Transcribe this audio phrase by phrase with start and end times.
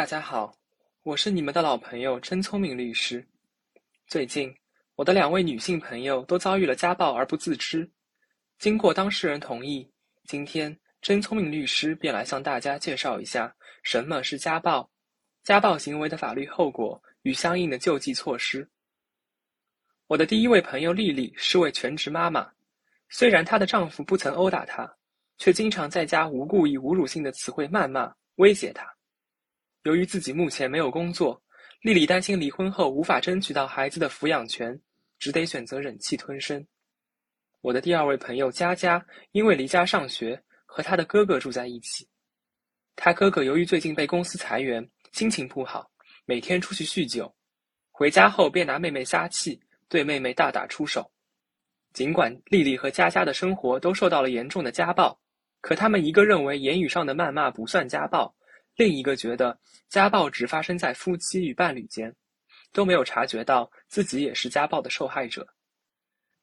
[0.00, 0.58] 大家好，
[1.02, 3.22] 我是你们的老朋友真聪明律师。
[4.06, 4.50] 最近，
[4.94, 7.86] 我的两位女性朋友都遭遇了家暴而不自知。
[8.58, 9.86] 经过当事人同意，
[10.24, 14.90] 今天真聪明律师便来向大家介绍一下什么是家暴、
[15.42, 18.66] 家暴行为的法律后果与相应的救济措施。
[20.06, 22.50] 我的第一位朋友丽丽是位全职妈妈，
[23.10, 24.90] 虽然她的丈夫不曾殴打她，
[25.36, 28.90] 却经常在家无故以侮辱性的词汇谩骂、威胁她。
[29.84, 31.42] 由于自己目前没有工作，
[31.80, 34.78] 丽丽担心离婚后无法争取到孩子的抚养权，
[35.18, 36.66] 只得选择忍气吞声。
[37.62, 42.06] 我的第二位朋友佳佳，因为离家上学，和她的哥哥住在一起。
[42.94, 45.90] 她哥哥由于最近被公司裁员，心情不好，
[46.26, 47.34] 每天出去酗酒，
[47.90, 49.58] 回家后便拿妹妹撒气，
[49.88, 51.10] 对妹妹大打出手。
[51.94, 55.18] 尽管丽丽和佳佳的生活都受到了严重的家暴，
[55.62, 58.34] 可他们一个认为言语上的谩骂不算家暴。
[58.76, 62.14] 另一个觉得家暴只发生在夫妻与伴侣间，
[62.72, 65.46] 都没有察觉到自己也是家暴的受害者。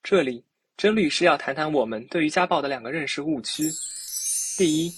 [0.04, 0.46] 这里，
[0.78, 3.70] 甄律师要谈谈我们对于家暴的两个认识误区。
[4.58, 4.92] 第一，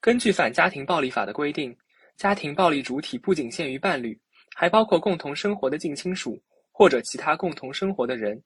[0.00, 1.76] 根据反家庭暴力法的规定，
[2.16, 4.18] 家庭暴力主体不仅限于伴侣，
[4.54, 8.42] 还包括共同生活的近亲属或者其他共同生活的人，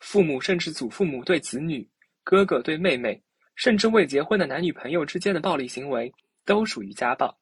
[0.00, 1.88] 父母甚至祖父母对子女、
[2.22, 3.22] 哥哥对妹妹，
[3.54, 6.12] 甚至未结婚的男女朋友之间的暴力行为，
[6.44, 7.36] 都属于家暴。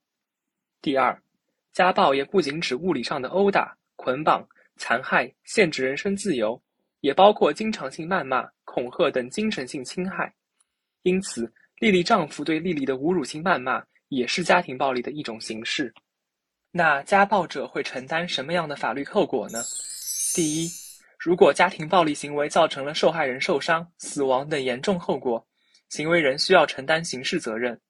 [0.83, 1.17] 第二，
[1.73, 4.45] 家暴也不仅指物理上的殴打、捆绑、
[4.77, 6.61] 残害、限制人身自由，
[7.03, 10.35] 也包括经常性谩骂、恐吓等精神性侵害。
[11.03, 15.95] 因此，丽丽丈夫对丽丽的侮辱性谩骂也是家庭暴力的一种形式。
[16.73, 19.63] 那家暴者会承担什么样的法律后果呢？
[20.35, 20.71] 第一，
[21.17, 25.47] 如果家庭暴力行为造成了受害人受伤、死亡等严重后果，
[25.91, 27.81] 行为人需要承担刑事责任。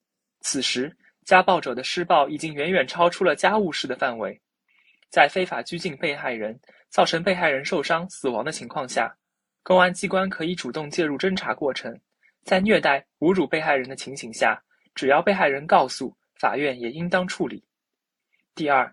[0.40, 0.94] 此时，
[1.25, 4.41] 家暴者的施暴已经远远超出了家务事的范围，
[5.09, 9.15] 在非法拘禁被害人、造成被害人受伤、死亡的情况下，
[9.62, 11.97] 公安机关可以主动介入侦查过程。
[12.43, 14.61] 在虐待、侮辱被害人的情形下，
[14.97, 17.62] 只要被害人告诉，法院也应当处理。
[18.56, 18.93] 第二，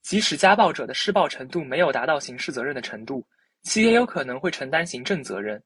[0.00, 3.26] 即使家暴者的施暴程度没有达到刑事责任的程度，
[3.62, 5.60] 其也有可能会承担行政责任。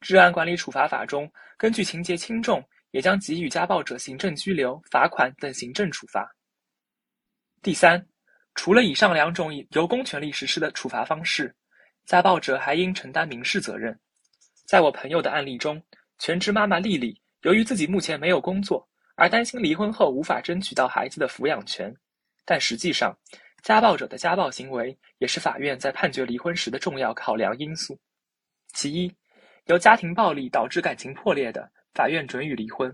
[0.00, 2.66] 治安管理处罚法中，根据情节轻重。
[2.92, 6.30] 也将给予家暴者行政拘留、罚款等行政处罚。
[7.60, 8.06] 第三，
[8.54, 11.54] 除了以上两种由公权力实施的处罚方式，
[12.06, 13.98] 家暴者还应承担民事责任。
[14.66, 15.82] 在我朋友的案例中，
[16.18, 21.94] 全职妈妈丽丽由于自己目前没有工作，而担心离婚后无法争取到孩子的抚养权。
[22.44, 23.16] 但实际上，
[23.62, 27.98] 家暴者的家暴行为也是法院在判决离婚时的重要考量因素。
[28.74, 29.14] 其一，
[29.66, 31.70] 由家庭暴力导致感情破裂的。
[31.94, 32.90] 法院准予离婚。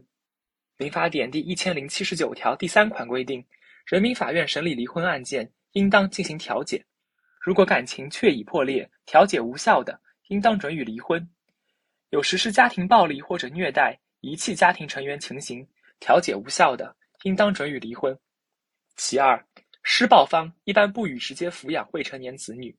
[0.76, 3.44] 民法典第一千零七十九条第三款规定，
[3.86, 6.84] 人民法院审理离婚案件，应当进行调解。
[7.40, 11.28] 如果感情确已破裂，调解无效的，应当准予离婚。
[12.10, 15.66] 有实施家庭暴力或者虐待、遗弃家庭成员情形，
[16.00, 18.18] 调解无效的，应当准予离婚。
[18.96, 19.44] 其二，
[19.84, 22.76] 施暴方一般不予直接抚养未成年子女。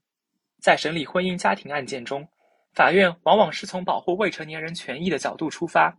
[0.61, 2.27] 在审理婚姻家庭案件中，
[2.73, 5.97] 法院往往是从保护未成年人权益的角度出发。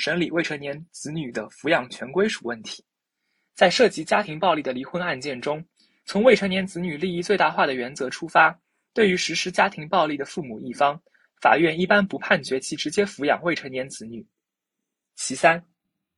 [0.00, 2.82] 审理未成年子女的抚养权归属问题，
[3.52, 5.62] 在涉及家庭暴力的离婚案件中，
[6.06, 8.58] 从未成年子女利益最大化的原则出发，
[8.94, 10.98] 对于实施家庭暴力的父母一方，
[11.42, 14.26] 法院一般不判决其直接抚养未成年子女。
[15.16, 15.62] 其三，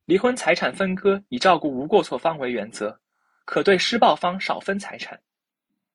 [0.05, 2.97] 离婚财产分割以照顾无过错方为原则，
[3.43, 5.19] 可对施暴方少分财产。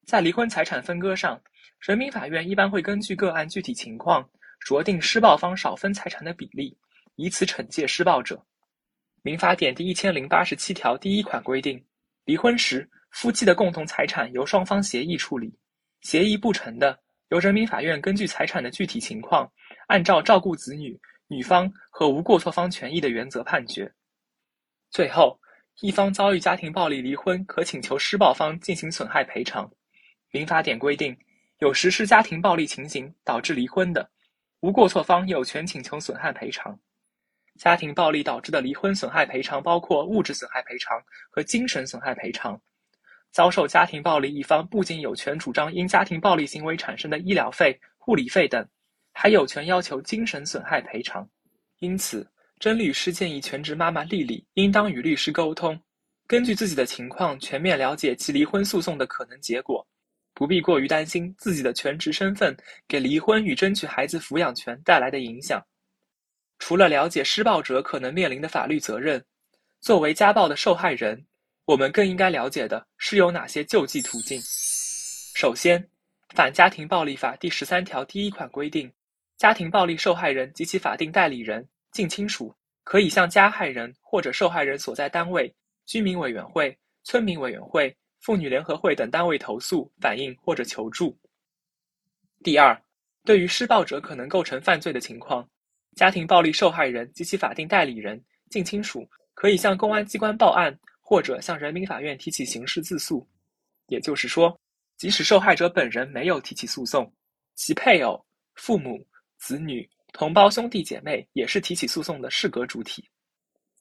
[0.04, 1.40] 在离婚财产分割上，
[1.80, 4.28] 人民法院一般会根据个案具体情况，
[4.62, 6.76] 酌定施暴方少分财产的比例。
[7.18, 8.40] 以此惩戒施暴者。
[9.22, 11.84] 民法典第一千零八十七条第一款规定，
[12.24, 15.52] 离婚时夫妻的共同财产由双方协议处理，
[16.02, 16.96] 协议不成的，
[17.30, 19.50] 由人民法院根据财产的具体情况，
[19.88, 20.96] 按照照顾子女、
[21.26, 23.92] 女方和无过错方权益的原则判决。
[24.88, 25.36] 最后，
[25.80, 29.68] 一方遭遇家庭暴力离婚，可请求施暴方进行损害赔偿。
[30.30, 31.18] 民法典规定，
[31.58, 34.08] 有实施家庭暴力情形导致离婚的，
[34.60, 36.78] 无过错方有权请求损害赔偿。
[37.58, 42.58] 家庭暴力导致的离婚损害赔偿包括物质损害赔偿和精神损害赔偿。
[43.30, 48.66] 遭受家庭暴力一方不仅有权主张因家庭暴力行为产生的医疗费、护理费等，
[49.12, 51.28] 还有权要求精神损害赔偿。
[51.80, 52.26] 因此，
[52.58, 55.78] 甄律师建议全职妈妈丽丽应当与律师沟通，
[56.26, 59.86] 根据自己的情况全面了解其离婚诉讼的可能结果，
[60.32, 62.56] 不必过于担心自己的全职身份
[62.88, 65.62] 给离婚与争取孩子抚养权带来的影响。
[66.58, 69.24] 除了了解施暴者可能面临的法律责任，
[69.80, 71.24] 作为家暴的受害人，
[71.64, 74.40] 我们更应该了解的是有哪些救济途径。
[75.34, 75.80] 首先，
[76.34, 78.92] 《反家庭暴力法》第十三条第一款规定，
[79.36, 85.54] 家庭暴力受害人及其法定代理人、近亲属可以向加害人或者受害人所在单位、
[85.86, 91.16] 居民委员会、村民委员会、妇女联合会等单位投诉、反映或者求助。
[92.42, 92.76] 第二，
[93.24, 95.48] 对于施暴者可能构成犯罪的情况，
[95.98, 98.18] 家庭暴力受害人及其法定代理人、
[98.48, 100.72] 近亲属可以向公安机关报案。
[101.10, 103.26] 或者向人民法院提起刑事自诉，
[103.86, 104.60] 也就是说，
[104.98, 107.10] 即使受害者本人没有提起诉讼，
[107.54, 108.22] 其配偶、
[108.56, 109.02] 父母、
[109.38, 113.02] 子女、同胞兄弟姐妹也是提起诉讼的适格主体。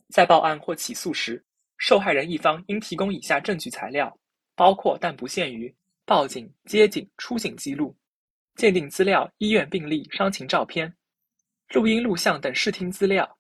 [0.08, 1.44] 在报案或起诉时，
[1.78, 4.18] 受害人一方应提供以下证据材料，
[4.56, 5.76] 包括但不限于
[6.06, 7.94] 报警、接警、出警记录、
[8.56, 10.96] 鉴定资料、医院病历、伤情照片、
[11.74, 13.38] 录音录像等视听资料、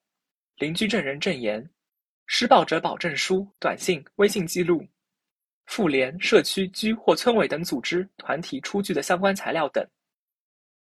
[0.57, 1.68] 邻居证人证言。
[2.29, 4.85] 施暴者保证书、短信、微信记录、
[5.65, 9.81] 妇联、社区、居或村委等组织团体出具的相关材料等。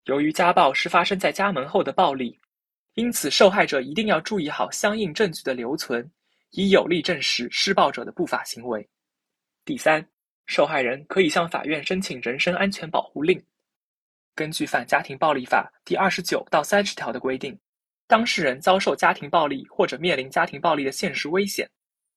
[0.04, 2.40] 由于家暴是发生在家门后的暴力，
[2.94, 6.10] 因此受害者一定要注意好相应证据的留存，
[6.52, 8.88] 以有力证实施暴者的不法行为。
[9.66, 10.02] 第三，
[10.46, 13.38] 受害人可以向法院申请人身安全保护令。
[14.34, 17.58] 根据《反家庭暴力法》第二十九到三十条的规定。
[18.06, 21.68] 当事人遭受家庭暴力或者面临家庭暴力的现实危险，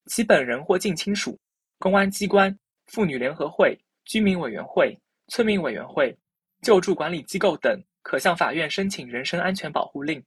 [0.07, 1.39] 其本人或近亲属、
[1.79, 2.53] 公安机关、
[2.87, 4.97] 妇女联合会、居民委员会、
[5.29, 6.15] 村民委员会、
[6.61, 10.21] 救助管理机构等，可向法院申请人身安全保护令。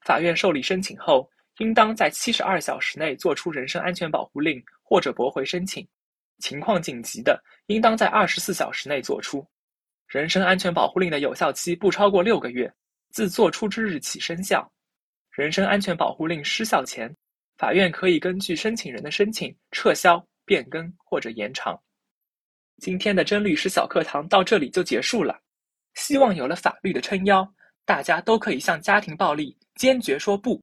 [0.00, 1.28] 法院受理申请后，
[1.58, 5.86] 应当在七十二小时内作出人身安全保护令或者驳回申请。
[6.38, 9.46] 情况紧急的，应当在二十四小时内作出。
[10.06, 12.72] 人身安全保护令的有效期不超过六个月，
[13.10, 14.70] 自作出之日起生效。
[15.32, 17.14] 人身安全保护令失效前，
[17.58, 21.78] 法院可以根据申请人的申请撤销、变更或者延长。
[22.78, 25.40] 今天的甄律师小课堂到这里就结束了，
[25.94, 27.46] 希望有了法律的撑腰，
[27.84, 30.62] 大家都可以向家庭暴力坚决说不。